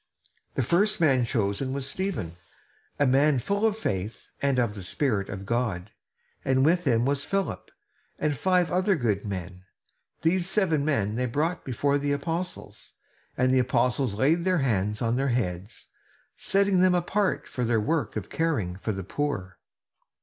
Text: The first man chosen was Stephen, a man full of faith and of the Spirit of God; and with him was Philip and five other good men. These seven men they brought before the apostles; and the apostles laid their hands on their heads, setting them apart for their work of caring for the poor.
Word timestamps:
The 0.55 0.63
first 0.63 0.99
man 0.99 1.25
chosen 1.25 1.73
was 1.73 1.85
Stephen, 1.85 2.35
a 2.97 3.05
man 3.05 3.37
full 3.37 3.67
of 3.67 3.77
faith 3.77 4.29
and 4.41 4.57
of 4.57 4.73
the 4.73 4.81
Spirit 4.81 5.29
of 5.29 5.45
God; 5.45 5.91
and 6.43 6.65
with 6.65 6.85
him 6.85 7.05
was 7.05 7.23
Philip 7.23 7.69
and 8.17 8.35
five 8.35 8.71
other 8.71 8.95
good 8.95 9.23
men. 9.27 9.61
These 10.23 10.49
seven 10.49 10.83
men 10.83 11.17
they 11.17 11.27
brought 11.27 11.63
before 11.63 11.99
the 11.99 12.13
apostles; 12.13 12.93
and 13.37 13.53
the 13.53 13.59
apostles 13.59 14.15
laid 14.15 14.43
their 14.43 14.57
hands 14.65 15.03
on 15.03 15.17
their 15.17 15.27
heads, 15.29 15.89
setting 16.35 16.79
them 16.81 16.95
apart 16.95 17.47
for 17.47 17.63
their 17.63 17.79
work 17.79 18.15
of 18.15 18.27
caring 18.27 18.77
for 18.77 18.91
the 18.93 19.03
poor. 19.03 19.59